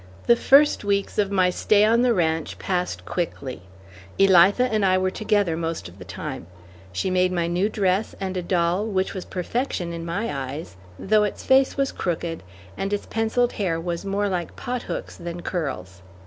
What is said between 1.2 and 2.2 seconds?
my stay on the